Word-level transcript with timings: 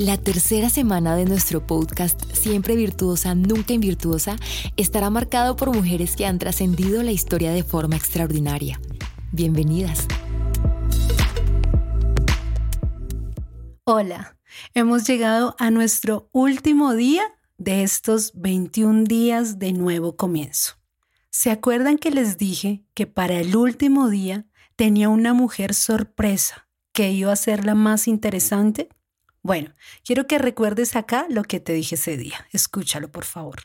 La 0.00 0.16
tercera 0.16 0.70
semana 0.70 1.14
de 1.14 1.26
nuestro 1.26 1.66
podcast, 1.66 2.22
Siempre 2.32 2.74
Virtuosa, 2.74 3.34
Nunca 3.34 3.74
Invirtuosa, 3.74 4.36
estará 4.78 5.10
marcado 5.10 5.56
por 5.56 5.76
mujeres 5.76 6.16
que 6.16 6.24
han 6.24 6.38
trascendido 6.38 7.02
la 7.02 7.12
historia 7.12 7.52
de 7.52 7.62
forma 7.62 7.96
extraordinaria. 7.96 8.80
Bienvenidas. 9.30 10.08
Hola, 13.84 14.38
hemos 14.72 15.06
llegado 15.06 15.54
a 15.58 15.70
nuestro 15.70 16.30
último 16.32 16.94
día 16.94 17.24
de 17.58 17.82
estos 17.82 18.32
21 18.36 19.04
días 19.04 19.58
de 19.58 19.74
nuevo 19.74 20.16
comienzo. 20.16 20.76
¿Se 21.28 21.50
acuerdan 21.50 21.98
que 21.98 22.10
les 22.10 22.38
dije 22.38 22.86
que 22.94 23.06
para 23.06 23.38
el 23.38 23.54
último 23.54 24.08
día 24.08 24.46
tenía 24.76 25.10
una 25.10 25.34
mujer 25.34 25.74
sorpresa 25.74 26.68
que 26.92 27.12
iba 27.12 27.32
a 27.32 27.36
ser 27.36 27.66
la 27.66 27.74
más 27.74 28.08
interesante? 28.08 28.88
Bueno, 29.42 29.74
quiero 30.04 30.26
que 30.26 30.38
recuerdes 30.38 30.96
acá 30.96 31.26
lo 31.30 31.44
que 31.44 31.60
te 31.60 31.72
dije 31.72 31.94
ese 31.94 32.16
día. 32.16 32.46
Escúchalo, 32.52 33.10
por 33.10 33.24
favor. 33.24 33.62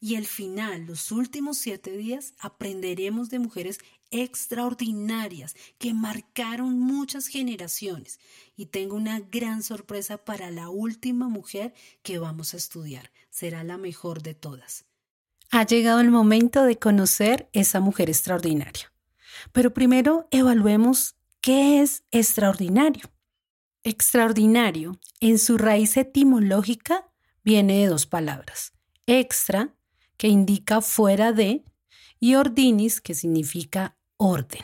Y 0.00 0.16
al 0.16 0.26
final, 0.26 0.86
los 0.86 1.12
últimos 1.12 1.58
siete 1.58 1.96
días, 1.96 2.34
aprenderemos 2.40 3.30
de 3.30 3.38
mujeres 3.38 3.78
extraordinarias 4.10 5.54
que 5.78 5.94
marcaron 5.94 6.78
muchas 6.80 7.28
generaciones. 7.28 8.18
Y 8.56 8.66
tengo 8.66 8.96
una 8.96 9.20
gran 9.20 9.62
sorpresa 9.62 10.18
para 10.18 10.50
la 10.50 10.70
última 10.70 11.28
mujer 11.28 11.72
que 12.02 12.18
vamos 12.18 12.52
a 12.52 12.56
estudiar. 12.56 13.12
Será 13.30 13.62
la 13.62 13.78
mejor 13.78 14.22
de 14.22 14.34
todas. 14.34 14.86
Ha 15.52 15.64
llegado 15.66 16.00
el 16.00 16.10
momento 16.10 16.64
de 16.64 16.78
conocer 16.78 17.48
esa 17.52 17.78
mujer 17.78 18.08
extraordinaria. 18.08 18.92
Pero 19.52 19.72
primero 19.72 20.26
evaluemos 20.30 21.14
qué 21.40 21.80
es 21.80 22.02
extraordinario. 22.10 23.11
Extraordinario, 23.84 24.98
en 25.20 25.38
su 25.38 25.58
raíz 25.58 25.96
etimológica, 25.96 27.08
viene 27.42 27.80
de 27.80 27.86
dos 27.86 28.06
palabras. 28.06 28.72
Extra, 29.06 29.74
que 30.16 30.28
indica 30.28 30.80
fuera 30.80 31.32
de, 31.32 31.64
y 32.20 32.36
ordinis, 32.36 33.00
que 33.00 33.14
significa 33.14 33.96
orden. 34.16 34.62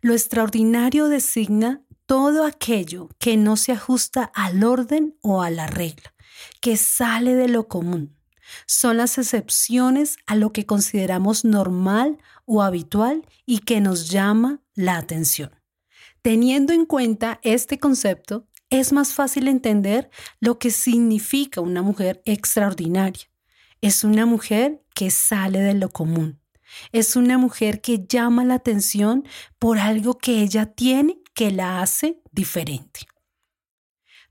Lo 0.00 0.14
extraordinario 0.14 1.08
designa 1.08 1.84
todo 2.06 2.44
aquello 2.44 3.08
que 3.18 3.36
no 3.36 3.56
se 3.56 3.72
ajusta 3.72 4.24
al 4.34 4.64
orden 4.64 5.16
o 5.22 5.42
a 5.42 5.50
la 5.50 5.66
regla, 5.68 6.12
que 6.60 6.76
sale 6.76 7.34
de 7.34 7.48
lo 7.48 7.68
común. 7.68 8.16
Son 8.66 8.96
las 8.96 9.16
excepciones 9.16 10.16
a 10.26 10.34
lo 10.34 10.52
que 10.52 10.66
consideramos 10.66 11.44
normal 11.44 12.18
o 12.44 12.62
habitual 12.62 13.26
y 13.46 13.60
que 13.60 13.80
nos 13.80 14.10
llama 14.10 14.60
la 14.74 14.98
atención. 14.98 15.50
Teniendo 16.24 16.72
en 16.72 16.86
cuenta 16.86 17.38
este 17.42 17.78
concepto, 17.78 18.48
es 18.70 18.94
más 18.94 19.12
fácil 19.12 19.46
entender 19.46 20.08
lo 20.40 20.58
que 20.58 20.70
significa 20.70 21.60
una 21.60 21.82
mujer 21.82 22.22
extraordinaria. 22.24 23.24
Es 23.82 24.04
una 24.04 24.24
mujer 24.24 24.82
que 24.94 25.10
sale 25.10 25.60
de 25.60 25.74
lo 25.74 25.90
común. 25.90 26.40
Es 26.92 27.16
una 27.16 27.36
mujer 27.36 27.82
que 27.82 28.06
llama 28.08 28.42
la 28.42 28.54
atención 28.54 29.28
por 29.58 29.78
algo 29.78 30.16
que 30.16 30.40
ella 30.40 30.72
tiene 30.72 31.20
que 31.34 31.50
la 31.50 31.82
hace 31.82 32.22
diferente. 32.32 33.00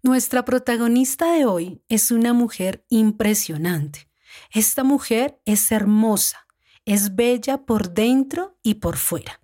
Nuestra 0.02 0.46
protagonista 0.46 1.32
de 1.34 1.46
hoy 1.46 1.84
es 1.90 2.10
una 2.10 2.34
mujer 2.34 2.88
impresionante. 2.90 4.10
Esta 4.50 4.84
mujer 4.84 5.40
es 5.46 5.72
hermosa, 5.72 6.48
es 6.86 7.16
bella 7.16 7.68
por 7.68 7.94
dentro 7.94 8.58
y 8.64 8.74
por 8.76 8.98
fuera. 8.98 9.43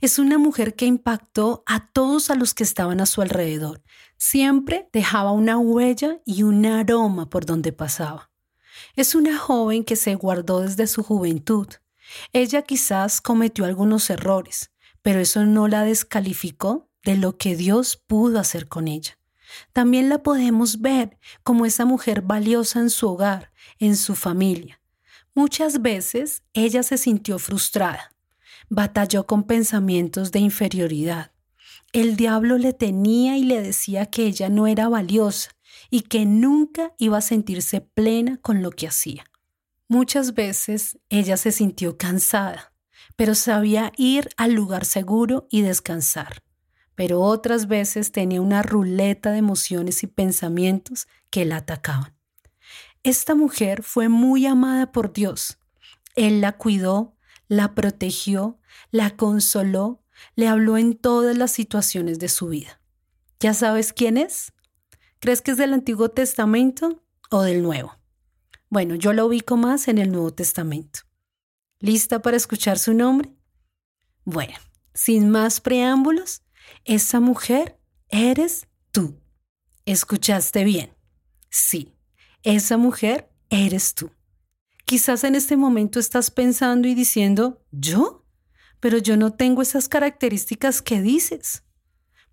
Es 0.00 0.18
una 0.18 0.38
mujer 0.38 0.74
que 0.74 0.86
impactó 0.86 1.62
a 1.66 1.88
todos 1.88 2.30
a 2.30 2.34
los 2.34 2.54
que 2.54 2.64
estaban 2.64 3.00
a 3.00 3.06
su 3.06 3.22
alrededor. 3.22 3.82
Siempre 4.16 4.88
dejaba 4.92 5.32
una 5.32 5.58
huella 5.58 6.20
y 6.24 6.42
un 6.42 6.64
aroma 6.66 7.28
por 7.28 7.46
donde 7.46 7.72
pasaba. 7.72 8.30
Es 8.96 9.14
una 9.14 9.38
joven 9.38 9.84
que 9.84 9.96
se 9.96 10.14
guardó 10.14 10.60
desde 10.60 10.86
su 10.86 11.02
juventud. 11.02 11.68
Ella 12.32 12.62
quizás 12.62 13.20
cometió 13.20 13.64
algunos 13.64 14.10
errores, 14.10 14.70
pero 15.02 15.20
eso 15.20 15.44
no 15.44 15.68
la 15.68 15.84
descalificó 15.84 16.88
de 17.04 17.16
lo 17.16 17.36
que 17.36 17.56
Dios 17.56 17.96
pudo 17.96 18.38
hacer 18.38 18.68
con 18.68 18.88
ella. 18.88 19.18
También 19.72 20.08
la 20.08 20.22
podemos 20.22 20.80
ver 20.80 21.18
como 21.42 21.66
esa 21.66 21.84
mujer 21.84 22.22
valiosa 22.22 22.80
en 22.80 22.90
su 22.90 23.08
hogar, 23.08 23.52
en 23.78 23.96
su 23.96 24.14
familia. 24.14 24.80
Muchas 25.34 25.82
veces 25.82 26.42
ella 26.52 26.82
se 26.82 26.98
sintió 26.98 27.38
frustrada, 27.38 28.11
batalló 28.74 29.26
con 29.26 29.44
pensamientos 29.44 30.32
de 30.32 30.38
inferioridad. 30.38 31.32
El 31.92 32.16
diablo 32.16 32.56
le 32.56 32.72
tenía 32.72 33.36
y 33.36 33.44
le 33.44 33.60
decía 33.60 34.06
que 34.06 34.24
ella 34.24 34.48
no 34.48 34.66
era 34.66 34.88
valiosa 34.88 35.50
y 35.90 36.02
que 36.02 36.24
nunca 36.24 36.94
iba 36.96 37.18
a 37.18 37.20
sentirse 37.20 37.82
plena 37.82 38.38
con 38.38 38.62
lo 38.62 38.70
que 38.70 38.88
hacía. 38.88 39.26
Muchas 39.88 40.32
veces 40.32 40.98
ella 41.10 41.36
se 41.36 41.52
sintió 41.52 41.98
cansada, 41.98 42.72
pero 43.14 43.34
sabía 43.34 43.92
ir 43.98 44.30
al 44.38 44.54
lugar 44.54 44.86
seguro 44.86 45.46
y 45.50 45.60
descansar. 45.60 46.42
Pero 46.94 47.20
otras 47.20 47.68
veces 47.68 48.10
tenía 48.10 48.40
una 48.40 48.62
ruleta 48.62 49.32
de 49.32 49.38
emociones 49.38 50.02
y 50.02 50.06
pensamientos 50.06 51.08
que 51.28 51.44
la 51.44 51.56
atacaban. 51.58 52.16
Esta 53.02 53.34
mujer 53.34 53.82
fue 53.82 54.08
muy 54.08 54.46
amada 54.46 54.92
por 54.92 55.12
Dios. 55.12 55.58
Él 56.14 56.40
la 56.40 56.52
cuidó, 56.52 57.18
la 57.48 57.74
protegió, 57.74 58.58
la 58.90 59.16
consoló, 59.16 60.02
le 60.36 60.48
habló 60.48 60.78
en 60.78 60.94
todas 60.94 61.36
las 61.36 61.52
situaciones 61.52 62.18
de 62.18 62.28
su 62.28 62.48
vida. 62.48 62.80
¿Ya 63.40 63.54
sabes 63.54 63.92
quién 63.92 64.16
es? 64.16 64.52
¿Crees 65.18 65.40
que 65.40 65.52
es 65.52 65.56
del 65.56 65.72
Antiguo 65.72 66.08
Testamento 66.10 67.02
o 67.30 67.42
del 67.42 67.62
Nuevo? 67.62 67.98
Bueno, 68.68 68.94
yo 68.94 69.12
la 69.12 69.24
ubico 69.24 69.56
más 69.56 69.88
en 69.88 69.98
el 69.98 70.10
Nuevo 70.10 70.32
Testamento. 70.32 71.00
¿Lista 71.78 72.22
para 72.22 72.36
escuchar 72.36 72.78
su 72.78 72.94
nombre? 72.94 73.34
Bueno, 74.24 74.54
sin 74.94 75.30
más 75.30 75.60
preámbulos, 75.60 76.42
esa 76.84 77.20
mujer 77.20 77.78
eres 78.08 78.68
tú. 78.92 79.20
¿Escuchaste 79.84 80.64
bien? 80.64 80.94
Sí, 81.50 81.92
esa 82.42 82.76
mujer 82.76 83.30
eres 83.50 83.94
tú. 83.94 84.10
Quizás 84.84 85.24
en 85.24 85.34
este 85.34 85.56
momento 85.56 85.98
estás 85.98 86.30
pensando 86.30 86.86
y 86.88 86.94
diciendo, 86.94 87.62
¿yo? 87.70 88.21
Pero 88.82 88.98
yo 88.98 89.16
no 89.16 89.32
tengo 89.32 89.62
esas 89.62 89.88
características 89.88 90.82
que 90.82 91.00
dices. 91.00 91.62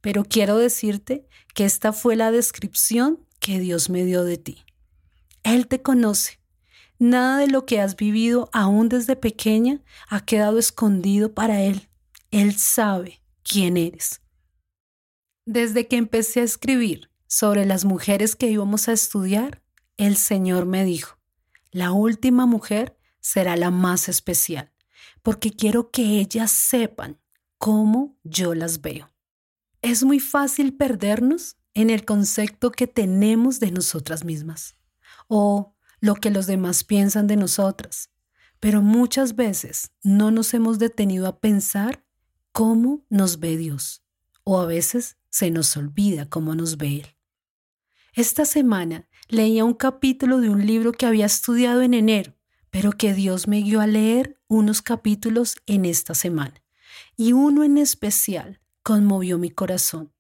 Pero 0.02 0.26
quiero 0.26 0.58
decirte 0.58 1.28
que 1.54 1.64
esta 1.64 1.94
fue 1.94 2.16
la 2.16 2.32
descripción 2.32 3.24
que 3.40 3.60
Dios 3.60 3.92
me 3.92 4.04
dio 4.04 4.24
de 4.24 4.38
ti. 4.38 4.66
Él 5.44 5.68
te 5.68 5.84
conoce. 5.84 6.40
Nada 6.98 7.38
de 7.38 7.50
lo 7.50 7.68
que 7.68 7.80
has 7.80 7.96
vivido 7.96 8.50
aún 8.52 8.90
desde 8.90 9.16
pequeña 9.16 9.84
ha 10.08 10.26
quedado 10.26 10.58
escondido 10.58 11.36
para 11.36 11.62
Él. 11.62 11.88
Él 12.32 12.56
sabe 12.58 13.22
quién 13.44 13.78
eres. 13.78 14.22
Desde 15.46 15.88
que 15.88 15.98
empecé 15.98 16.40
a 16.40 16.46
escribir 16.46 17.12
sobre 17.28 17.68
las 17.68 17.86
mujeres 17.86 18.36
que 18.36 18.50
íbamos 18.50 18.88
a 18.88 18.94
estudiar, 18.94 19.62
el 19.98 20.18
Señor 20.18 20.66
me 20.66 20.84
dijo, 20.84 21.20
la 21.70 21.92
última 21.92 22.48
mujer 22.48 22.98
será 23.20 23.56
la 23.56 23.70
más 23.70 24.10
especial, 24.10 24.74
porque 25.22 25.52
quiero 25.52 25.92
que 25.92 26.20
ellas 26.20 26.52
sepan 26.52 27.20
cómo 27.58 28.18
yo 28.24 28.54
las 28.56 28.82
veo. 28.82 29.10
Es 29.82 30.04
muy 30.04 30.20
fácil 30.20 30.76
perdernos 30.76 31.58
en 31.74 31.90
el 31.90 32.06
concepto 32.06 32.72
que 32.72 32.88
tenemos 32.88 33.60
de 33.60 33.72
nosotras 33.72 34.26
mismas 34.26 34.76
o 35.28 35.76
lo 36.02 36.16
que 36.16 36.32
los 36.32 36.48
demás 36.48 36.84
piensan 36.84 37.28
de 37.28 37.38
nosotras, 37.38 38.10
pero 38.60 38.82
muchas 38.82 39.36
veces 39.36 39.92
no 40.04 40.32
nos 40.32 40.54
hemos 40.54 40.80
detenido 40.80 41.28
a 41.28 41.40
pensar 41.40 42.04
cómo 42.52 43.06
nos 43.10 43.40
ve 43.40 43.58
Dios 43.58 44.04
o 44.44 44.60
a 44.60 44.66
veces 44.66 45.18
se 45.30 45.52
nos 45.52 45.78
olvida 45.78 46.28
cómo 46.28 46.56
nos 46.56 46.78
ve 46.78 47.02
Él. 47.02 47.08
Esta 48.14 48.46
semana 48.46 49.08
leía 49.28 49.64
un 49.64 49.74
capítulo 49.74 50.40
de 50.42 50.50
un 50.50 50.66
libro 50.66 50.92
que 50.92 51.06
había 51.06 51.26
estudiado 51.26 51.82
en 51.82 51.94
enero, 51.94 52.34
pero 52.72 52.92
que 52.92 53.14
Dios 53.14 53.48
me 53.48 53.62
guió 53.62 53.82
a 53.82 53.88
leer 53.88 54.40
unos 54.48 54.82
capítulos 54.82 55.58
en 55.66 55.86
esta 55.86 56.14
semana. 56.14 56.62
Y 57.16 57.34
uno 57.34 57.64
en 57.64 57.78
especial 57.78 58.62
conmovió 58.84 59.38
mi 59.38 59.50
corazón 59.50 60.12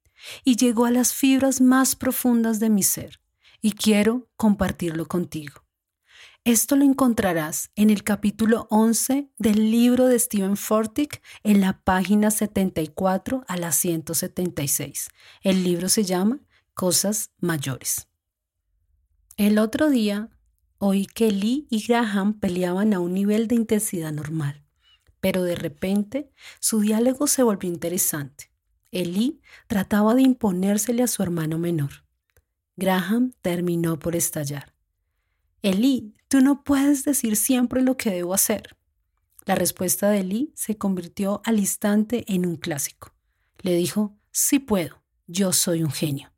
y 0.43 0.55
llegó 0.55 0.85
a 0.85 0.91
las 0.91 1.13
fibras 1.13 1.61
más 1.61 1.95
profundas 1.95 2.59
de 2.59 2.69
mi 2.69 2.83
ser, 2.83 3.21
y 3.61 3.71
quiero 3.71 4.29
compartirlo 4.35 5.07
contigo. 5.07 5.63
Esto 6.45 6.75
lo 6.75 6.85
encontrarás 6.85 7.69
en 7.75 7.89
el 7.89 8.03
capítulo 8.03 8.67
11 8.69 9.29
del 9.37 9.71
libro 9.71 10.07
de 10.07 10.17
Stephen 10.17 10.55
Fortick 10.55 11.21
en 11.43 11.61
la 11.61 11.81
página 11.81 12.31
74 12.31 13.43
a 13.47 13.57
la 13.57 13.71
176. 13.71 15.09
El 15.41 15.63
libro 15.63 15.89
se 15.89 16.03
llama 16.03 16.39
Cosas 16.73 17.31
Mayores. 17.39 18.07
El 19.35 19.59
otro 19.59 19.89
día 19.89 20.29
oí 20.79 21.05
que 21.05 21.31
Lee 21.31 21.67
y 21.69 21.85
Graham 21.85 22.39
peleaban 22.39 22.93
a 22.93 22.99
un 22.99 23.13
nivel 23.13 23.47
de 23.47 23.55
intensidad 23.55 24.11
normal, 24.11 24.65
pero 25.21 25.43
de 25.43 25.55
repente 25.55 26.31
su 26.59 26.79
diálogo 26.79 27.27
se 27.27 27.43
volvió 27.43 27.69
interesante. 27.69 28.51
Lee 28.91 29.41
trataba 29.67 30.15
de 30.15 30.23
imponérsele 30.23 31.03
a 31.03 31.07
su 31.07 31.21
hermano 31.21 31.59
menor. 31.59 32.05
Graham 32.75 33.33
terminó 33.41 33.99
por 33.99 34.15
estallar. 34.15 34.73
Elí, 35.61 36.15
tú 36.29 36.39
no 36.39 36.63
puedes 36.63 37.03
decir 37.03 37.35
siempre 37.35 37.81
lo 37.81 37.97
que 37.97 38.11
debo 38.11 38.33
hacer. 38.33 38.77
La 39.45 39.55
respuesta 39.55 40.09
de 40.09 40.19
Elí 40.19 40.53
se 40.55 40.77
convirtió 40.77 41.41
al 41.43 41.59
instante 41.59 42.23
en 42.33 42.45
un 42.45 42.55
clásico. 42.55 43.13
Le 43.61 43.75
dijo, 43.75 44.17
sí 44.31 44.59
puedo, 44.59 45.03
yo 45.27 45.51
soy 45.51 45.83
un 45.83 45.91
genio. 45.91 46.31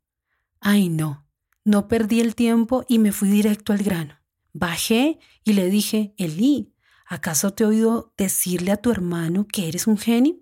Ay, 0.60 0.88
no, 0.88 1.24
no 1.64 1.86
perdí 1.86 2.20
el 2.20 2.34
tiempo 2.34 2.84
y 2.88 2.98
me 2.98 3.12
fui 3.12 3.28
directo 3.28 3.72
al 3.72 3.82
grano. 3.82 4.21
Bajé 4.52 5.18
y 5.44 5.54
le 5.54 5.70
dije, 5.70 6.14
Elí, 6.18 6.74
¿acaso 7.06 7.52
te 7.52 7.64
he 7.64 7.66
oído 7.66 8.12
decirle 8.16 8.72
a 8.72 8.76
tu 8.76 8.90
hermano 8.90 9.46
que 9.46 9.68
eres 9.68 9.86
un 9.86 9.98
genio? 9.98 10.36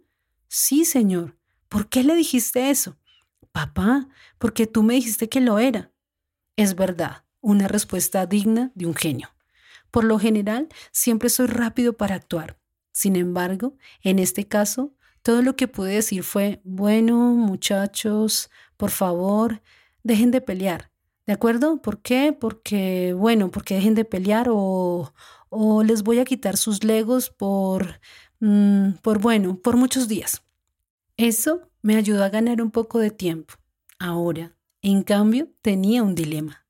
Sí, 0.48 0.84
señor. 0.84 1.36
¿Por 1.68 1.88
qué 1.88 2.02
le 2.02 2.14
dijiste 2.14 2.70
eso? 2.70 2.98
Papá, 3.52 4.08
porque 4.38 4.66
tú 4.66 4.82
me 4.82 4.94
dijiste 4.94 5.28
que 5.28 5.40
lo 5.40 5.58
era. 5.58 5.92
Es 6.56 6.74
verdad, 6.74 7.24
una 7.40 7.68
respuesta 7.68 8.26
digna 8.26 8.72
de 8.74 8.86
un 8.86 8.94
genio. 8.94 9.28
Por 9.90 10.04
lo 10.04 10.18
general, 10.18 10.68
siempre 10.92 11.28
soy 11.30 11.46
rápido 11.46 11.96
para 11.96 12.16
actuar. 12.16 12.58
Sin 12.92 13.16
embargo, 13.16 13.76
en 14.02 14.18
este 14.18 14.46
caso, 14.46 14.94
todo 15.22 15.42
lo 15.42 15.56
que 15.56 15.68
pude 15.68 15.94
decir 15.94 16.22
fue, 16.22 16.60
bueno, 16.64 17.34
muchachos, 17.34 18.50
por 18.76 18.90
favor, 18.90 19.62
dejen 20.02 20.30
de 20.30 20.40
pelear. 20.40 20.89
¿De 21.30 21.34
acuerdo? 21.34 21.80
¿Por 21.80 22.02
qué? 22.02 22.32
Porque, 22.32 23.14
bueno, 23.16 23.52
porque 23.52 23.76
dejen 23.76 23.94
de 23.94 24.04
pelear 24.04 24.48
o, 24.50 25.14
o 25.48 25.84
les 25.84 26.02
voy 26.02 26.18
a 26.18 26.24
quitar 26.24 26.56
sus 26.56 26.82
legos 26.82 27.30
por, 27.30 28.00
mm, 28.40 28.94
por, 29.00 29.20
bueno, 29.20 29.56
por 29.62 29.76
muchos 29.76 30.08
días. 30.08 30.42
Eso 31.16 31.70
me 31.82 31.94
ayudó 31.94 32.24
a 32.24 32.30
ganar 32.30 32.60
un 32.60 32.72
poco 32.72 32.98
de 32.98 33.12
tiempo. 33.12 33.54
Ahora, 34.00 34.56
en 34.82 35.04
cambio, 35.04 35.48
tenía 35.62 36.02
un 36.02 36.16
dilema. 36.16 36.66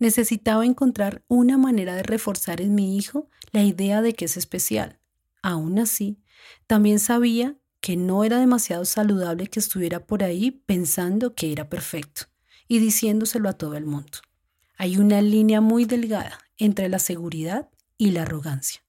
Necesitaba 0.00 0.66
encontrar 0.66 1.22
una 1.28 1.56
manera 1.56 1.94
de 1.94 2.02
reforzar 2.02 2.60
en 2.60 2.74
mi 2.74 2.96
hijo 2.96 3.28
la 3.52 3.62
idea 3.62 4.02
de 4.02 4.14
que 4.14 4.24
es 4.24 4.36
especial. 4.36 4.98
Aún 5.40 5.78
así, 5.78 6.18
también 6.66 6.98
sabía 6.98 7.58
que 7.80 7.96
no 7.96 8.24
era 8.24 8.40
demasiado 8.40 8.84
saludable 8.86 9.46
que 9.46 9.60
estuviera 9.60 10.04
por 10.04 10.24
ahí 10.24 10.50
pensando 10.50 11.36
que 11.36 11.52
era 11.52 11.68
perfecto 11.68 12.22
y 12.70 12.78
diciéndoselo 12.78 13.48
a 13.48 13.54
todo 13.54 13.74
el 13.74 13.84
mundo. 13.84 14.18
Hay 14.78 14.96
una 14.96 15.20
línea 15.20 15.60
muy 15.60 15.86
delgada 15.86 16.38
entre 16.56 16.88
la 16.88 17.00
seguridad 17.00 17.68
y 17.98 18.12
la 18.12 18.22
arrogancia. 18.22 18.84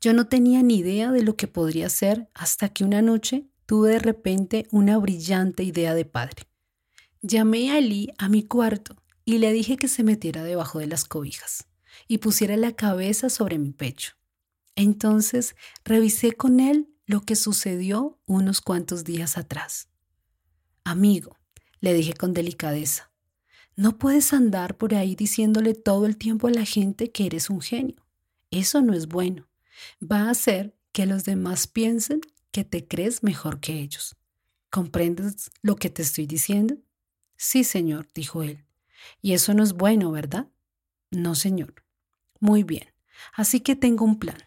Yo 0.00 0.14
no 0.14 0.28
tenía 0.28 0.62
ni 0.62 0.78
idea 0.78 1.12
de 1.12 1.22
lo 1.22 1.36
que 1.36 1.46
podría 1.46 1.90
ser 1.90 2.30
hasta 2.32 2.70
que 2.70 2.84
una 2.84 3.02
noche 3.02 3.50
tuve 3.66 3.90
de 3.90 3.98
repente 3.98 4.66
una 4.70 4.96
brillante 4.96 5.62
idea 5.62 5.92
de 5.94 6.06
padre. 6.06 6.48
Llamé 7.20 7.70
a 7.70 7.76
Eli 7.76 8.14
a 8.16 8.30
mi 8.30 8.44
cuarto 8.44 8.96
y 9.26 9.36
le 9.36 9.52
dije 9.52 9.76
que 9.76 9.86
se 9.86 10.02
metiera 10.02 10.42
debajo 10.42 10.78
de 10.78 10.86
las 10.86 11.04
cobijas 11.04 11.66
y 12.08 12.16
pusiera 12.16 12.56
la 12.56 12.72
cabeza 12.72 13.28
sobre 13.28 13.58
mi 13.58 13.72
pecho. 13.72 14.14
Entonces 14.74 15.54
revisé 15.84 16.32
con 16.32 16.60
él 16.60 16.88
lo 17.04 17.20
que 17.20 17.36
sucedió 17.36 18.18
unos 18.24 18.62
cuantos 18.62 19.04
días 19.04 19.36
atrás. 19.36 19.90
Amigo, 20.82 21.36
le 21.80 21.94
dije 21.94 22.14
con 22.14 22.32
delicadeza, 22.32 23.10
no 23.76 23.98
puedes 23.98 24.32
andar 24.32 24.76
por 24.76 24.94
ahí 24.94 25.14
diciéndole 25.14 25.74
todo 25.74 26.06
el 26.06 26.16
tiempo 26.16 26.48
a 26.48 26.50
la 26.50 26.64
gente 26.64 27.10
que 27.10 27.26
eres 27.26 27.48
un 27.48 27.60
genio. 27.60 27.96
Eso 28.50 28.82
no 28.82 28.92
es 28.92 29.06
bueno. 29.06 29.48
Va 30.02 30.24
a 30.24 30.30
hacer 30.30 30.76
que 30.92 31.06
los 31.06 31.24
demás 31.24 31.66
piensen 31.66 32.20
que 32.50 32.64
te 32.64 32.86
crees 32.86 33.22
mejor 33.22 33.60
que 33.60 33.78
ellos. 33.78 34.16
¿Comprendes 34.70 35.50
lo 35.62 35.76
que 35.76 35.88
te 35.88 36.02
estoy 36.02 36.26
diciendo? 36.26 36.76
Sí, 37.36 37.64
señor, 37.64 38.08
dijo 38.14 38.42
él. 38.42 38.64
Y 39.22 39.32
eso 39.32 39.54
no 39.54 39.62
es 39.62 39.72
bueno, 39.72 40.10
¿verdad? 40.10 40.48
No, 41.10 41.34
señor. 41.34 41.74
Muy 42.38 42.64
bien. 42.64 42.92
Así 43.34 43.60
que 43.60 43.76
tengo 43.76 44.04
un 44.04 44.18
plan. 44.18 44.38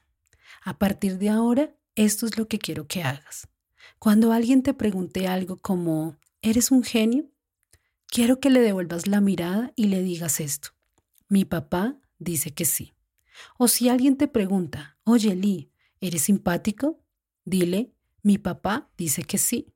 A 0.63 0.77
partir 0.77 1.17
de 1.17 1.29
ahora, 1.29 1.75
esto 1.95 2.25
es 2.25 2.37
lo 2.37 2.47
que 2.47 2.59
quiero 2.59 2.87
que 2.87 3.03
hagas. 3.03 3.47
Cuando 3.99 4.31
alguien 4.31 4.63
te 4.63 4.73
pregunte 4.73 5.27
algo 5.27 5.57
como, 5.57 6.17
¿eres 6.43 6.69
un 6.71 6.83
genio? 6.83 7.31
Quiero 8.05 8.39
que 8.39 8.51
le 8.51 8.59
devuelvas 8.59 9.07
la 9.07 9.21
mirada 9.21 9.71
y 9.75 9.85
le 9.85 10.03
digas 10.03 10.39
esto. 10.39 10.69
Mi 11.27 11.45
papá 11.45 11.97
dice 12.19 12.53
que 12.53 12.65
sí. 12.65 12.93
O 13.57 13.67
si 13.67 13.89
alguien 13.89 14.17
te 14.17 14.27
pregunta, 14.27 14.99
oye 15.05 15.35
Lee, 15.35 15.71
¿eres 15.99 16.23
simpático? 16.23 17.03
Dile, 17.45 17.93
mi 18.21 18.37
papá 18.37 18.91
dice 18.97 19.23
que 19.23 19.39
sí. 19.39 19.73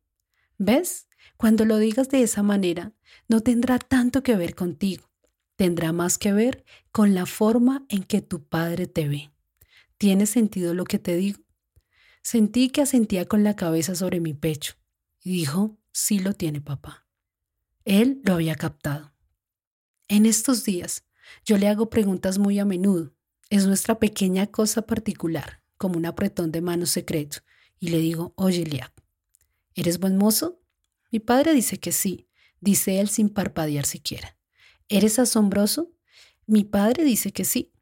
¿Ves? 0.60 1.08
Cuando 1.38 1.66
lo 1.66 1.78
digas 1.78 2.10
de 2.10 2.22
esa 2.22 2.44
manera, 2.44 2.94
no 3.28 3.42
tendrá 3.42 3.80
tanto 3.80 4.22
que 4.22 4.36
ver 4.36 4.54
contigo, 4.54 5.10
tendrá 5.56 5.94
más 5.94 6.18
que 6.18 6.34
ver 6.34 6.64
con 6.92 7.16
la 7.16 7.26
forma 7.26 7.86
en 7.90 8.04
que 8.04 8.22
tu 8.22 8.44
padre 8.44 8.88
te 8.88 9.08
ve. 9.08 9.32
¿Tiene 9.98 10.26
sentido 10.26 10.74
lo 10.74 10.84
que 10.84 11.00
te 11.00 11.16
digo? 11.16 11.42
Sentí 12.22 12.70
que 12.70 12.82
asentía 12.82 13.26
con 13.26 13.44
la 13.44 13.56
cabeza 13.56 13.96
sobre 13.96 14.20
mi 14.20 14.34
pecho 14.34 14.74
y 15.24 15.32
dijo, 15.32 15.78
sí 15.98 16.20
lo 16.20 16.34
tiene 16.34 16.62
papá. 16.62 17.08
Él 17.84 18.22
lo 18.24 18.36
había 18.36 18.54
captado. 18.54 19.16
En 20.08 20.28
estos 20.28 20.64
días, 20.64 21.06
yo 21.44 21.58
le 21.58 21.68
hago 21.68 21.90
preguntas 21.90 22.38
muy 22.38 22.60
a 22.60 22.66
menudo. 22.66 23.16
Es 23.50 23.66
nuestra 23.66 23.98
pequeña 23.98 24.46
cosa 24.46 24.84
particular, 24.84 25.64
como 25.76 25.98
un 25.98 26.06
apretón 26.06 26.52
de 26.52 26.62
mano 26.62 26.86
secreto, 26.86 27.40
y 27.80 27.88
le 27.90 27.98
digo, 27.98 28.34
oye, 28.38 28.64
Liab, 28.64 28.92
¿eres 29.74 30.00
buen 30.00 30.18
mozo? 30.18 30.62
Mi 31.12 31.20
padre 31.20 31.54
dice 31.56 31.80
que 31.80 31.92
sí, 31.92 32.28
dice 32.62 33.00
él 33.00 33.10
sin 33.10 33.30
parpadear 33.30 33.88
siquiera. 33.88 34.38
¿Eres 34.90 35.18
asombroso? 35.18 35.92
Mi 36.46 36.64
padre 36.64 37.06
dice 37.06 37.32
que 37.32 37.44
sí. 37.44 37.74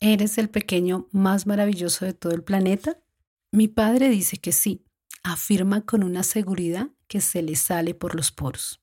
¿Eres 0.00 0.38
el 0.38 0.50
pequeño 0.50 1.08
más 1.12 1.46
maravilloso 1.46 2.04
de 2.04 2.14
todo 2.14 2.34
el 2.34 2.42
planeta? 2.42 3.00
Mi 3.52 3.68
padre 3.68 4.08
dice 4.10 4.38
que 4.38 4.50
sí, 4.50 4.84
afirma 5.22 5.86
con 5.86 6.02
una 6.02 6.24
seguridad 6.24 6.90
que 7.06 7.20
se 7.20 7.42
le 7.42 7.56
sale 7.56 7.94
por 7.94 8.14
los 8.14 8.32
poros. 8.32 8.80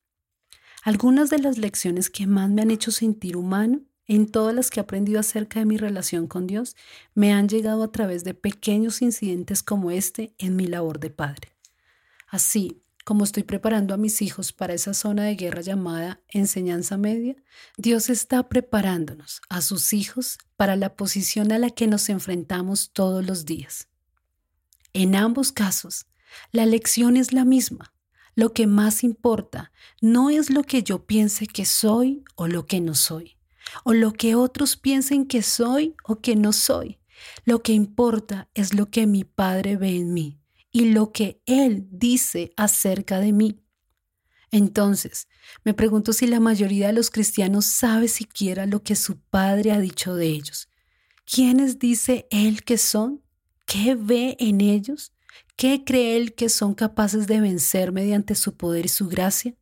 Algunas 0.84 1.30
de 1.30 1.40
las 1.40 1.58
lecciones 1.58 2.10
que 2.10 2.26
más 2.28 2.50
me 2.50 2.62
han 2.62 2.72
hecho 2.72 2.92
sentir 2.92 3.38
humano 3.38 3.82
en 4.08 4.28
todas 4.30 4.54
las 4.54 4.70
que 4.70 4.80
he 4.80 4.84
aprendido 4.84 5.20
acerca 5.20 5.60
de 5.60 5.66
mi 5.66 5.78
relación 5.78 6.28
con 6.28 6.48
Dios 6.48 6.76
me 7.14 7.34
han 7.34 7.48
llegado 7.48 7.84
a 7.84 7.92
través 7.92 8.24
de 8.24 8.34
pequeños 8.34 9.02
incidentes 9.02 9.64
como 9.64 9.92
este 9.92 10.34
en 10.38 10.56
mi 10.56 10.68
labor 10.68 11.00
de 11.00 11.12
padre. 11.12 11.56
Así, 12.28 12.84
como 13.06 13.24
estoy 13.24 13.44
preparando 13.44 13.94
a 13.94 13.98
mis 13.98 14.22
hijos 14.22 14.54
para 14.54 14.74
esa 14.74 14.94
zona 14.94 15.24
de 15.24 15.36
guerra 15.36 15.62
llamada 15.62 16.22
enseñanza 16.28 16.98
media, 16.98 17.36
Dios 17.78 18.10
está 18.10 18.48
preparándonos 18.48 19.42
a 19.50 19.62
sus 19.62 19.94
hijos 19.94 20.38
para 20.56 20.76
la 20.76 20.96
posición 20.96 21.52
a 21.52 21.58
la 21.58 21.70
que 21.70 21.88
nos 21.88 22.10
enfrentamos 22.10 22.92
todos 22.94 23.26
los 23.26 23.46
días. 23.46 23.88
En 24.94 25.16
ambos 25.16 25.52
casos, 25.52 26.06
la 26.52 26.66
lección 26.66 27.18
es 27.18 27.34
la 27.34 27.46
misma. 27.46 27.94
Lo 28.36 28.54
que 28.54 28.68
más 28.68 29.04
importa 29.04 29.72
no 30.02 30.30
es 30.30 30.50
lo 30.50 30.64
que 30.64 30.84
yo 30.84 31.06
piense 31.06 31.48
que 31.48 31.66
soy 31.66 32.24
o 32.36 32.48
lo 32.48 32.66
que 32.66 32.80
no 32.80 32.96
soy, 32.96 33.38
o 33.84 33.94
lo 33.94 34.14
que 34.14 34.36
otros 34.36 34.78
piensen 34.78 35.26
que 35.26 35.42
soy 35.42 35.96
o 36.04 36.20
que 36.22 36.36
no 36.36 36.54
soy. 36.54 37.00
Lo 37.46 37.62
que 37.62 37.74
importa 37.74 38.50
es 38.54 38.74
lo 38.74 38.90
que 38.90 39.06
mi 39.06 39.24
Padre 39.24 39.78
ve 39.78 39.96
en 39.96 40.14
mí 40.14 40.40
y 40.72 40.92
lo 40.92 41.12
que 41.12 41.42
Él 41.46 41.88
dice 41.92 42.54
acerca 42.56 43.20
de 43.20 43.34
mí. 43.34 43.60
Entonces, 44.52 45.28
me 45.64 45.74
pregunto 45.74 46.12
si 46.14 46.28
la 46.28 46.40
mayoría 46.40 46.88
de 46.88 46.94
los 46.94 47.10
cristianos 47.10 47.66
sabe 47.66 48.08
siquiera 48.08 48.66
lo 48.66 48.84
que 48.84 48.96
su 48.96 49.18
Padre 49.18 49.72
ha 49.72 49.80
dicho 49.80 50.16
de 50.16 50.28
ellos. 50.28 50.68
¿Quiénes 51.26 51.80
dice 51.80 52.28
Él 52.32 52.64
que 52.64 52.78
son? 52.78 53.24
¿Qué 53.66 53.96
ve 53.96 54.36
en 54.40 54.60
ellos? 54.60 55.14
¿Qué 55.62 55.84
cree 55.84 56.18
Él 56.18 56.34
que 56.34 56.50
son 56.50 56.74
capaces 56.74 57.28
de 57.28 57.40
vencer 57.40 57.92
mediante 57.92 58.34
su 58.34 58.58
poder 58.58 58.86
y 58.86 58.90
su 58.90 59.08
gracia? 59.08 59.54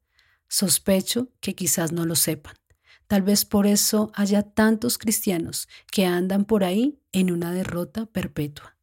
Sospecho 0.48 1.28
que 1.42 1.56
quizás 1.56 1.92
no 1.92 2.06
lo 2.06 2.16
sepan. 2.16 2.56
Tal 3.08 3.22
vez 3.22 3.44
por 3.44 3.68
eso 3.68 4.10
haya 4.16 4.44
tantos 4.44 4.98
cristianos 4.98 5.68
que 5.92 6.06
andan 6.06 6.46
por 6.46 6.64
ahí 6.64 7.02
en 7.12 7.32
una 7.32 7.52
derrota 7.52 8.06
perpetua. 8.06 8.78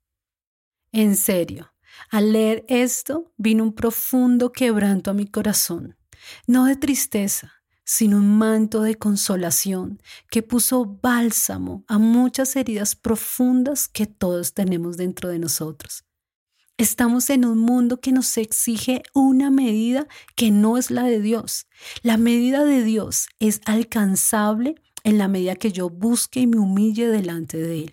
En 0.92 1.16
serio, 1.16 1.72
al 2.10 2.34
leer 2.34 2.66
esto 2.68 3.32
vino 3.38 3.64
un 3.64 3.72
profundo 3.72 4.52
quebranto 4.52 5.10
a 5.10 5.14
mi 5.14 5.26
corazón, 5.26 5.96
no 6.46 6.66
de 6.66 6.76
tristeza, 6.76 7.62
sino 7.82 8.18
un 8.18 8.36
manto 8.36 8.82
de 8.82 8.96
consolación 8.96 10.02
que 10.30 10.42
puso 10.42 10.84
bálsamo 10.84 11.82
a 11.88 11.96
muchas 11.96 12.56
heridas 12.56 12.94
profundas 12.94 13.88
que 13.88 14.04
todos 14.04 14.52
tenemos 14.52 14.98
dentro 14.98 15.30
de 15.30 15.38
nosotros. 15.38 16.05
Estamos 16.78 17.30
en 17.30 17.46
un 17.46 17.58
mundo 17.58 18.00
que 18.00 18.12
nos 18.12 18.36
exige 18.36 19.02
una 19.14 19.50
medida 19.50 20.06
que 20.34 20.50
no 20.50 20.76
es 20.76 20.90
la 20.90 21.04
de 21.04 21.22
Dios. 21.22 21.66
La 22.02 22.18
medida 22.18 22.64
de 22.64 22.84
Dios 22.84 23.28
es 23.38 23.62
alcanzable 23.64 24.74
en 25.02 25.16
la 25.16 25.26
medida 25.26 25.56
que 25.56 25.72
yo 25.72 25.88
busque 25.88 26.40
y 26.40 26.46
me 26.46 26.58
humille 26.58 27.08
delante 27.08 27.56
de 27.56 27.84
Él. 27.84 27.92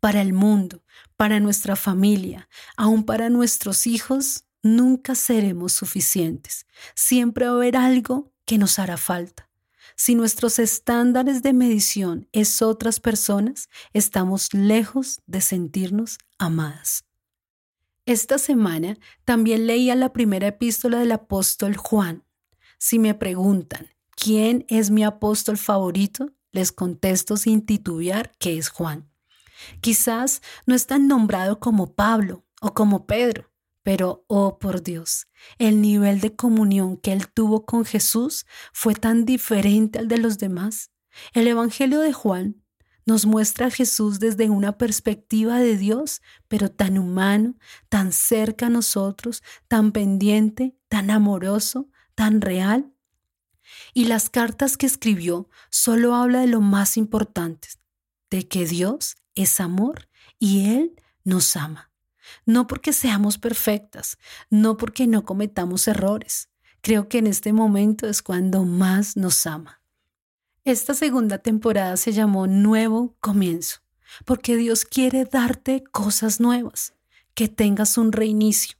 Para 0.00 0.22
el 0.22 0.32
mundo, 0.32 0.82
para 1.16 1.38
nuestra 1.38 1.76
familia, 1.76 2.48
aún 2.76 3.04
para 3.04 3.30
nuestros 3.30 3.86
hijos, 3.86 4.44
nunca 4.60 5.14
seremos 5.14 5.72
suficientes. 5.72 6.66
Siempre 6.96 7.46
va 7.46 7.52
a 7.52 7.54
haber 7.54 7.76
algo 7.76 8.32
que 8.44 8.58
nos 8.58 8.80
hará 8.80 8.96
falta. 8.96 9.48
Si 9.94 10.16
nuestros 10.16 10.58
estándares 10.58 11.42
de 11.42 11.52
medición 11.52 12.28
es 12.32 12.60
otras 12.60 12.98
personas, 12.98 13.68
estamos 13.92 14.52
lejos 14.52 15.20
de 15.26 15.40
sentirnos 15.40 16.18
amadas. 16.38 17.04
Esta 18.06 18.36
semana 18.36 18.98
también 19.24 19.66
leía 19.66 19.94
la 19.94 20.12
primera 20.12 20.48
epístola 20.48 20.98
del 20.98 21.12
apóstol 21.12 21.76
Juan. 21.76 22.24
Si 22.78 22.98
me 22.98 23.14
preguntan, 23.14 23.88
¿quién 24.14 24.66
es 24.68 24.90
mi 24.90 25.04
apóstol 25.04 25.56
favorito? 25.56 26.30
Les 26.52 26.70
contesto 26.70 27.38
sin 27.38 27.64
titubear 27.64 28.32
que 28.38 28.58
es 28.58 28.68
Juan. 28.68 29.10
Quizás 29.80 30.42
no 30.66 30.74
es 30.74 30.86
tan 30.86 31.08
nombrado 31.08 31.60
como 31.60 31.94
Pablo 31.94 32.44
o 32.60 32.74
como 32.74 33.06
Pedro, 33.06 33.50
pero, 33.82 34.24
oh 34.28 34.58
por 34.58 34.82
Dios, 34.82 35.26
el 35.58 35.80
nivel 35.80 36.20
de 36.20 36.36
comunión 36.36 36.98
que 36.98 37.12
él 37.12 37.28
tuvo 37.28 37.64
con 37.64 37.86
Jesús 37.86 38.44
fue 38.74 38.94
tan 38.94 39.24
diferente 39.24 39.98
al 39.98 40.08
de 40.08 40.18
los 40.18 40.36
demás. 40.36 40.90
El 41.32 41.48
Evangelio 41.48 42.00
de 42.00 42.12
Juan 42.12 42.63
nos 43.06 43.26
muestra 43.26 43.66
a 43.66 43.70
Jesús 43.70 44.18
desde 44.18 44.48
una 44.50 44.78
perspectiva 44.78 45.58
de 45.58 45.76
Dios, 45.76 46.22
pero 46.48 46.70
tan 46.70 46.98
humano, 46.98 47.54
tan 47.88 48.12
cerca 48.12 48.66
a 48.66 48.70
nosotros, 48.70 49.42
tan 49.68 49.92
pendiente, 49.92 50.76
tan 50.88 51.10
amoroso, 51.10 51.88
tan 52.14 52.40
real. 52.40 52.92
Y 53.92 54.06
las 54.06 54.30
cartas 54.30 54.76
que 54.76 54.86
escribió 54.86 55.48
solo 55.70 56.14
habla 56.14 56.40
de 56.40 56.46
lo 56.46 56.60
más 56.60 56.96
importante, 56.96 57.68
de 58.30 58.48
que 58.48 58.66
Dios 58.66 59.16
es 59.34 59.60
amor 59.60 60.08
y 60.38 60.70
Él 60.70 61.02
nos 61.24 61.56
ama. 61.56 61.90
No 62.46 62.66
porque 62.66 62.92
seamos 62.92 63.38
perfectas, 63.38 64.18
no 64.50 64.76
porque 64.76 65.06
no 65.06 65.24
cometamos 65.24 65.88
errores. 65.88 66.48
Creo 66.80 67.08
que 67.08 67.18
en 67.18 67.26
este 67.26 67.52
momento 67.52 68.06
es 68.06 68.22
cuando 68.22 68.64
más 68.64 69.16
nos 69.16 69.46
ama. 69.46 69.83
Esta 70.64 70.94
segunda 70.94 71.36
temporada 71.36 71.98
se 71.98 72.12
llamó 72.12 72.46
Nuevo 72.46 73.14
Comienzo, 73.20 73.80
porque 74.24 74.56
Dios 74.56 74.86
quiere 74.86 75.26
darte 75.26 75.84
cosas 75.84 76.40
nuevas, 76.40 76.94
que 77.34 77.48
tengas 77.48 77.98
un 77.98 78.12
reinicio. 78.12 78.78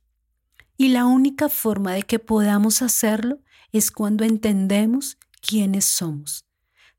Y 0.78 0.88
la 0.88 1.04
única 1.04 1.50
forma 1.50 1.92
de 1.92 2.04
que 2.04 2.18
podamos 2.18 2.80
hacerlo 2.80 3.38
es 3.70 3.90
cuando 3.90 4.24
entendemos 4.24 5.18
quiénes 5.46 5.84
somos, 5.84 6.46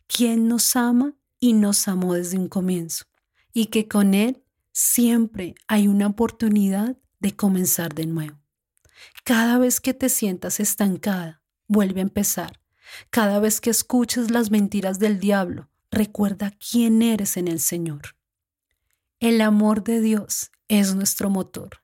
quién 0.06 0.48
nos 0.48 0.76
ama 0.76 1.16
y 1.40 1.54
nos 1.54 1.88
amó 1.88 2.14
desde 2.14 2.38
un 2.38 2.48
comienzo, 2.48 3.06
y 3.54 3.68
que 3.68 3.88
con 3.88 4.14
Él 4.14 4.44
siempre 4.72 5.56
hay 5.68 5.88
una 5.88 6.06
oportunidad 6.06 6.96
de 7.20 7.36
comenzar 7.36 7.96
de 7.96 8.06
nuevo. 8.06 8.38
Cada 9.24 9.58
vez 9.58 9.82
que 9.82 9.96
te 9.96 10.10
sientas 10.10 10.60
estancada, 10.60 11.42
vuelve 11.68 12.02
a 12.02 12.04
empezar 12.04 12.62
cada 13.10 13.40
vez 13.40 13.62
que 13.62 13.70
escuches 13.70 14.32
las 14.32 14.52
mentiras 14.52 15.00
del 15.00 15.20
diablo, 15.20 15.70
recuerda 15.92 16.52
quién 16.52 17.02
eres 17.02 17.38
en 17.38 17.48
el 17.48 17.60
Señor. 17.60 18.16
El 19.20 19.42
amor 19.42 19.84
de 19.84 20.02
Dios 20.02 20.52
es 20.68 20.96
nuestro 20.96 21.30
motor, 21.30 21.82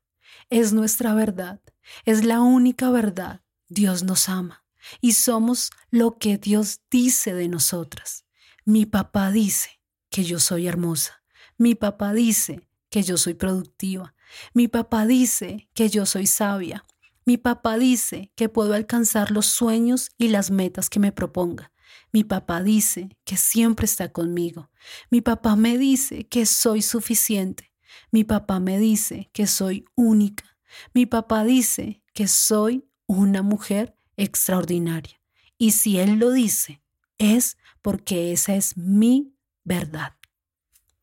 es 0.50 0.74
nuestra 0.74 1.13
verdad, 1.13 1.62
es 2.05 2.24
la 2.24 2.41
única 2.41 2.89
verdad. 2.89 3.41
Dios 3.70 4.03
nos 4.03 4.27
ama 4.27 4.65
y 5.00 5.13
somos 5.13 5.72
lo 5.89 6.17
que 6.17 6.38
Dios 6.38 6.81
dice 6.89 7.34
de 7.34 7.48
nosotras. 7.48 8.25
Mi 8.65 8.86
papá 8.86 9.31
dice 9.31 9.81
que 10.10 10.24
yo 10.24 10.39
soy 10.39 10.67
hermosa. 10.67 11.24
Mi 11.58 11.75
papá 11.75 12.13
dice 12.13 12.67
que 12.89 13.03
yo 13.03 13.17
soy 13.17 13.34
productiva. 13.34 14.13
Mi 14.53 14.67
papá 14.67 15.05
dice 15.05 15.70
que 15.74 15.89
yo 15.89 16.05
soy 16.05 16.27
sabia. 16.27 16.84
Mi 17.25 17.38
papá 17.38 17.78
dice 17.78 18.32
que 18.36 18.50
puedo 18.50 18.74
alcanzar 18.74 19.32
los 19.32 19.46
sueños 19.46 20.10
y 20.18 20.30
las 20.30 20.50
metas 20.50 20.90
que 20.90 21.00
me 21.00 21.12
proponga. 21.12 21.72
Mi 22.12 22.24
papá 22.24 22.62
dice 22.63 23.18
que 23.24 23.38
siempre 23.38 23.86
está 23.86 24.12
conmigo. 24.12 24.70
Mi 25.10 25.22
papá 25.22 25.56
me 25.56 25.78
dice 25.78 26.28
que 26.28 26.46
soy 26.46 26.82
suficiente. 26.82 27.72
Mi 28.12 28.24
papá 28.24 28.60
me 28.60 28.80
dice 28.80 29.30
que 29.34 29.48
soy 29.48 29.86
única. 29.96 30.58
Mi 30.94 31.06
papá 31.06 31.44
dice 31.44 32.01
que 32.13 32.28
soy 32.28 32.86
una 33.06 33.42
mujer 33.42 33.96
extraordinaria. 34.18 35.22
Y 35.58 35.72
si 35.72 36.00
él 36.00 36.18
lo 36.18 36.32
dice, 36.32 36.82
es 37.18 37.58
porque 37.82 38.32
esa 38.32 38.56
es 38.56 38.78
mi 38.78 39.36
verdad. 39.63 40.16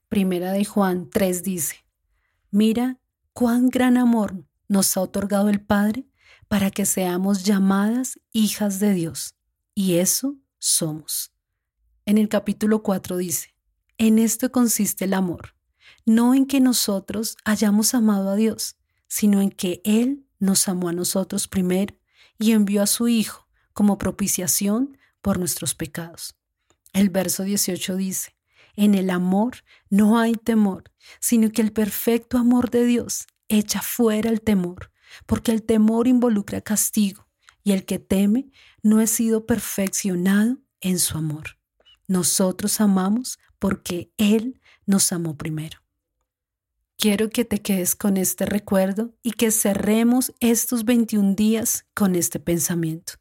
Primera 0.09 0.53
de 0.53 0.65
Juan 0.65 1.11
3 1.11 1.43
dice, 1.43 1.85
mira 2.51 2.99
cuán 3.33 3.69
gran 3.69 3.97
amor 3.97 4.48
nos 4.69 4.97
ha 4.97 5.01
otorgado 5.01 5.49
el 5.49 5.61
Padre 5.61 6.07
para 6.47 6.71
que 6.71 6.87
seamos 6.87 7.45
llamadas 7.45 8.21
hijas 8.33 8.79
de 8.79 8.93
Dios. 8.93 9.35
Y 9.75 9.95
eso 9.97 10.37
somos. 10.59 11.33
En 12.05 12.19
el 12.19 12.29
capítulo 12.29 12.83
4 12.83 13.17
dice, 13.17 13.55
en 13.99 14.19
esto 14.19 14.53
consiste 14.53 15.07
el 15.07 15.15
amor, 15.15 15.55
no 16.07 16.35
en 16.35 16.47
que 16.47 16.61
nosotros 16.61 17.37
hayamos 17.45 17.95
amado 17.95 18.31
a 18.31 18.37
Dios, 18.37 18.77
sino 19.09 19.41
en 19.41 19.51
que 19.51 19.81
Él 19.85 20.27
nos 20.39 20.69
amó 20.69 20.89
a 20.89 20.93
nosotros 20.93 21.49
primero 21.49 21.97
y 22.39 22.53
envió 22.53 22.83
a 22.83 22.87
su 22.87 23.09
Hijo 23.09 23.49
como 23.73 23.99
propiciación 23.99 24.97
por 25.21 25.39
nuestros 25.39 25.75
pecados. 25.75 26.37
El 26.93 27.11
verso 27.11 27.43
18 27.43 27.97
dice, 27.97 28.37
en 28.77 28.95
el 28.95 29.11
amor 29.11 29.65
no 29.91 30.19
hay 30.19 30.35
temor, 30.35 30.85
sino 31.21 31.51
que 31.51 31.63
el 31.63 31.73
perfecto 31.73 32.39
amor 32.39 32.71
de 32.71 32.85
Dios 32.85 33.27
echa 33.49 33.83
fuera 33.83 34.31
el 34.31 34.41
temor, 34.41 34.93
porque 35.27 35.53
el 35.53 35.63
temor 35.63 36.07
involucra 36.07 36.61
castigo 36.61 37.29
y 37.65 37.73
el 37.73 37.85
que 37.85 37.99
teme 37.99 38.51
no 38.83 39.01
ha 39.01 39.07
sido 39.07 39.47
perfeccionado 39.47 40.59
en 40.81 40.99
su 40.99 41.19
amor. 41.19 41.59
Nosotros 42.07 42.81
amamos 42.81 43.39
porque 43.59 44.13
Él 44.17 44.61
nos 44.87 45.13
amó 45.13 45.37
primero. 45.37 45.83
Quiero 46.97 47.31
que 47.31 47.45
te 47.45 47.63
quedes 47.63 47.95
con 47.95 48.17
este 48.17 48.45
recuerdo 48.45 49.15
y 49.23 49.33
que 49.33 49.51
cerremos 49.51 50.33
estos 50.41 50.85
21 50.85 51.35
días 51.35 51.87
con 51.95 52.17
este 52.17 52.41
pensamiento. 52.41 53.15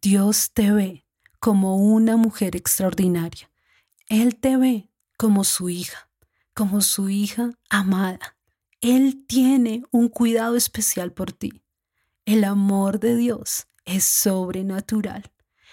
Dios 0.00 0.50
te 0.52 0.72
ve 0.72 1.06
como 1.38 1.76
una 1.76 2.16
mujer 2.16 2.56
extraordinaria. 2.56 3.50
Él 4.08 4.36
te 4.36 4.56
ve 4.56 4.90
como 5.16 5.44
su 5.44 5.68
hija, 5.68 6.10
como 6.54 6.80
su 6.80 7.08
hija 7.08 7.52
amada 7.70 8.34
él 8.84 9.24
tiene 9.26 9.82
un 9.90 10.10
cuidado 10.10 10.56
especial 10.56 11.10
por 11.10 11.32
ti. 11.32 11.62
El 12.26 12.44
amor 12.44 13.00
de 13.00 13.16
Dios 13.16 13.66
es 13.86 14.04
sobrenatural. 14.04 15.32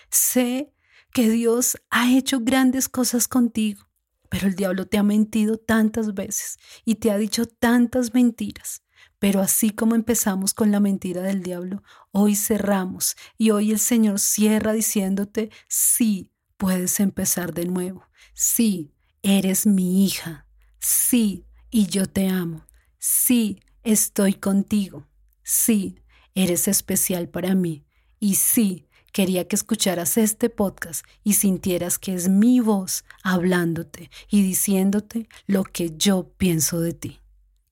Sé 0.10 0.74
que 1.12 1.30
Dios 1.30 1.76
ha 1.90 2.14
hecho 2.14 2.40
grandes 2.40 2.88
cosas 2.88 3.28
contigo, 3.28 3.86
pero 4.30 4.48
el 4.48 4.56
diablo 4.56 4.88
te 4.88 4.98
ha 4.98 5.04
mentido 5.04 5.58
tantas 5.58 6.14
veces 6.14 6.58
y 6.86 6.96
te 6.96 7.12
ha 7.12 7.18
dicho 7.18 7.46
tantas 7.46 8.14
mentiras. 8.14 8.82
Pero 9.20 9.42
así 9.42 9.72
como 9.72 9.96
empezamos 9.96 10.54
con 10.54 10.72
la 10.72 10.80
mentira 10.80 11.22
del 11.22 11.44
diablo, 11.44 11.84
hoy 12.12 12.36
cerramos 12.36 13.18
y 13.38 13.52
hoy 13.52 13.72
el 13.72 13.80
Señor 13.80 14.20
cierra 14.20 14.72
diciéndote, 14.72 15.52
sí, 15.68 16.32
puedes 16.56 17.02
empezar 17.02 17.54
de 17.54 17.66
nuevo. 17.66 18.08
Sí, 18.34 18.94
eres 19.22 19.68
mi 19.68 20.06
hija. 20.06 20.48
Sí, 20.80 21.46
y 21.70 21.88
yo 21.88 22.06
te 22.06 22.30
amo. 22.30 22.66
Sí, 23.04 23.60
estoy 23.84 24.36
contigo. 24.36 25.08
Sí, 25.42 25.98
eres 26.36 26.68
especial 26.68 27.30
para 27.30 27.56
mí. 27.56 27.84
Y 28.20 28.36
sí, 28.36 28.86
quería 29.12 29.48
que 29.48 29.56
escucharas 29.56 30.20
este 30.20 30.52
podcast 30.52 31.04
y 31.24 31.34
sintieras 31.34 31.98
que 31.98 32.14
es 32.14 32.30
mi 32.30 32.60
voz 32.60 33.04
hablándote 33.24 34.12
y 34.30 34.44
diciéndote 34.44 35.28
lo 35.48 35.64
que 35.64 35.98
yo 35.98 36.32
pienso 36.38 36.80
de 36.80 36.94
ti. 36.94 37.20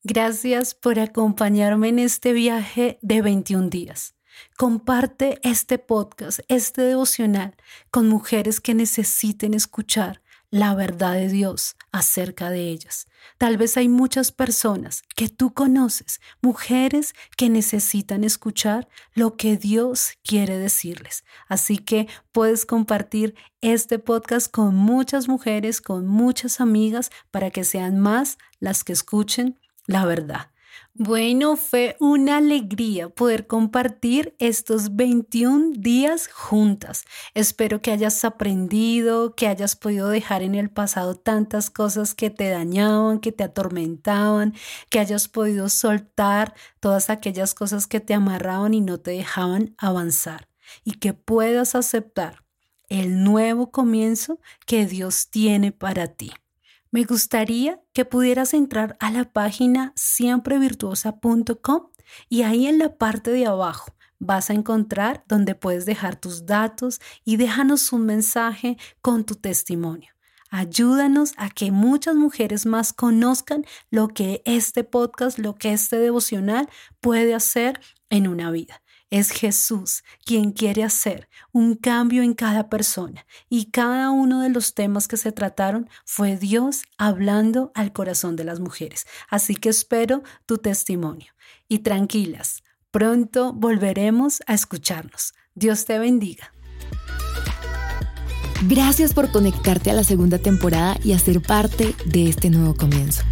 Gracias 0.01 0.73
por 0.73 0.97
acompañarme 0.97 1.89
en 1.89 1.99
este 1.99 2.33
viaje 2.33 2.97
de 3.03 3.21
21 3.21 3.69
días. 3.69 4.15
Comparte 4.57 5.39
este 5.43 5.77
podcast, 5.77 6.39
este 6.47 6.81
devocional, 6.81 7.55
con 7.91 8.09
mujeres 8.09 8.59
que 8.59 8.73
necesiten 8.73 9.53
escuchar 9.53 10.23
la 10.51 10.73
verdad 10.73 11.13
de 11.13 11.27
Dios 11.27 11.75
acerca 11.91 12.49
de 12.49 12.69
ellas. 12.69 13.07
Tal 13.37 13.57
vez 13.57 13.77
hay 13.77 13.87
muchas 13.87 14.31
personas 14.31 15.03
que 15.15 15.29
tú 15.29 15.53
conoces, 15.53 16.19
mujeres 16.41 17.13
que 17.37 17.49
necesitan 17.49 18.23
escuchar 18.23 18.87
lo 19.13 19.35
que 19.35 19.57
Dios 19.57 20.13
quiere 20.23 20.57
decirles. 20.57 21.23
Así 21.47 21.77
que 21.77 22.07
puedes 22.31 22.65
compartir 22.65 23.35
este 23.61 23.99
podcast 23.99 24.51
con 24.51 24.75
muchas 24.75 25.27
mujeres, 25.27 25.81
con 25.81 26.07
muchas 26.07 26.61
amigas, 26.61 27.11
para 27.31 27.51
que 27.51 27.63
sean 27.63 27.99
más 27.99 28.37
las 28.59 28.83
que 28.83 28.93
escuchen 28.93 29.59
la 29.85 30.05
verdad. 30.05 30.51
Bueno, 30.93 31.55
fue 31.55 31.95
una 31.99 32.37
alegría 32.37 33.09
poder 33.09 33.47
compartir 33.47 34.35
estos 34.37 34.95
21 34.95 35.71
días 35.77 36.27
juntas. 36.27 37.05
Espero 37.33 37.81
que 37.81 37.91
hayas 37.91 38.25
aprendido, 38.25 39.33
que 39.35 39.47
hayas 39.47 39.75
podido 39.75 40.09
dejar 40.09 40.41
en 40.43 40.55
el 40.55 40.69
pasado 40.69 41.15
tantas 41.15 41.69
cosas 41.69 42.15
que 42.15 42.29
te 42.29 42.49
dañaban, 42.49 43.19
que 43.19 43.31
te 43.31 43.43
atormentaban, 43.43 44.53
que 44.89 44.99
hayas 44.99 45.29
podido 45.29 45.69
soltar 45.69 46.53
todas 46.79 47.09
aquellas 47.09 47.53
cosas 47.53 47.87
que 47.87 48.01
te 48.01 48.13
amarraban 48.13 48.73
y 48.73 48.81
no 48.81 48.99
te 48.99 49.11
dejaban 49.11 49.75
avanzar 49.77 50.49
y 50.83 50.93
que 50.93 51.13
puedas 51.13 51.75
aceptar 51.75 52.43
el 52.89 53.23
nuevo 53.23 53.71
comienzo 53.71 54.39
que 54.65 54.85
Dios 54.85 55.29
tiene 55.29 55.71
para 55.71 56.07
ti. 56.07 56.31
Me 56.91 57.03
gustaría 57.03 57.79
que 57.93 58.03
pudieras 58.03 58.55
entrar 58.55 58.97
a 58.99 59.11
la 59.11 59.31
página 59.31 59.93
siemprevirtuosa.com 59.95 61.89
y 62.29 62.41
ahí 62.41 62.65
en 62.65 62.79
la 62.79 62.97
parte 62.97 63.29
de 63.29 63.45
abajo 63.45 63.93
vas 64.17 64.49
a 64.49 64.53
encontrar 64.53 65.23
donde 65.27 65.53
puedes 65.53 65.85
dejar 65.85 66.19
tus 66.19 66.47
datos 66.47 66.99
y 67.23 67.37
déjanos 67.37 67.93
un 67.93 68.07
mensaje 68.07 68.77
con 69.01 69.23
tu 69.23 69.35
testimonio. 69.35 70.13
Ayúdanos 70.49 71.33
a 71.37 71.51
que 71.51 71.71
muchas 71.71 72.15
mujeres 72.15 72.65
más 72.65 72.91
conozcan 72.91 73.65
lo 73.91 74.07
que 74.07 74.41
este 74.45 74.83
podcast, 74.83 75.37
lo 75.37 75.53
que 75.53 75.73
este 75.73 75.97
devocional 75.97 76.67
puede 77.01 77.35
hacer 77.35 77.79
en 78.09 78.27
una 78.27 78.49
vida. 78.49 78.81
Es 79.11 79.31
Jesús 79.31 80.03
quien 80.23 80.51
quiere 80.51 80.83
hacer 80.83 81.29
un 81.51 81.75
cambio 81.75 82.21
en 82.21 82.35
cada 82.35 82.69
persona 82.69 83.25
y 83.49 83.71
cada 83.71 84.11
uno 84.11 84.41
de 84.41 84.49
los 84.49 84.75
temas 84.75 85.07
que 85.07 85.17
se 85.17 85.31
trataron 85.31 85.89
fue 86.05 86.37
Dios 86.37 86.83
hablando 86.97 87.71
al 87.73 87.91
corazón 87.91 88.35
de 88.35 88.43
las 88.43 88.59
mujeres. 88.59 89.07
Así 89.27 89.55
que 89.55 89.69
espero 89.69 90.21
tu 90.45 90.59
testimonio. 90.59 91.33
Y 91.67 91.79
tranquilas, 91.79 92.61
pronto 92.91 93.51
volveremos 93.53 94.41
a 94.45 94.53
escucharnos. 94.53 95.33
Dios 95.55 95.85
te 95.85 95.97
bendiga. 95.97 96.53
Gracias 98.67 99.13
por 99.13 99.31
conectarte 99.31 99.89
a 99.89 99.93
la 99.93 100.03
segunda 100.03 100.37
temporada 100.37 100.97
y 101.03 101.13
a 101.13 101.19
ser 101.19 101.41
parte 101.41 101.95
de 102.05 102.29
este 102.29 102.51
nuevo 102.51 102.75
comienzo. 102.75 103.23